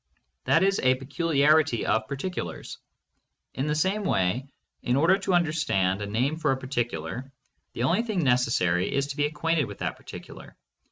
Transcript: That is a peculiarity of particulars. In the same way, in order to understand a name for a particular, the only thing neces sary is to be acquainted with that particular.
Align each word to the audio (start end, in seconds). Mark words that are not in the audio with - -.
That 0.45 0.63
is 0.63 0.79
a 0.79 0.95
peculiarity 0.95 1.85
of 1.85 2.07
particulars. 2.07 2.79
In 3.53 3.67
the 3.67 3.75
same 3.75 4.03
way, 4.03 4.47
in 4.81 4.95
order 4.95 5.19
to 5.19 5.35
understand 5.35 6.01
a 6.01 6.07
name 6.07 6.37
for 6.37 6.51
a 6.51 6.57
particular, 6.57 7.31
the 7.73 7.83
only 7.83 8.01
thing 8.01 8.23
neces 8.23 8.49
sary 8.53 8.91
is 8.91 9.05
to 9.09 9.15
be 9.15 9.27
acquainted 9.27 9.65
with 9.65 9.77
that 9.77 9.97
particular. 9.97 10.57